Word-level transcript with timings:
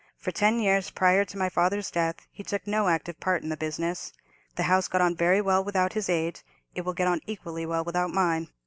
For 0.17 0.31
ten 0.31 0.59
years 0.59 0.89
prior 0.89 1.23
to 1.25 1.37
my 1.37 1.47
father's 1.47 1.91
death 1.91 2.25
he 2.31 2.41
took 2.43 2.65
no 2.65 2.87
active 2.87 3.19
part 3.19 3.43
in 3.43 3.49
the 3.49 3.55
business. 3.55 4.11
The 4.55 4.63
house 4.63 4.87
got 4.87 4.99
on 5.01 5.15
very 5.15 5.41
well 5.41 5.63
without 5.63 5.93
his 5.93 6.09
aid; 6.09 6.39
it 6.73 6.81
will 6.81 6.93
get 6.93 7.07
on 7.07 7.21
equally 7.27 7.67
well 7.67 7.83
without 7.83 8.09
mine. 8.09 8.47